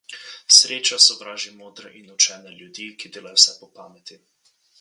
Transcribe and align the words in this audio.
Sreča 0.59 0.97
sovraži 1.07 1.53
modre 1.59 1.93
in 2.01 2.09
učene 2.15 2.57
ljudi, 2.63 2.89
ki 3.03 3.15
delajo 3.19 3.41
vse 3.43 3.57
po 3.61 3.73
pameti. 3.81 4.23